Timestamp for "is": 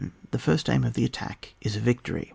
1.61-1.75